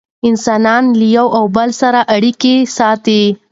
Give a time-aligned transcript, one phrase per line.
[0.29, 0.83] انسانان
[1.15, 3.23] یو له بل سره اړیکې ساتي.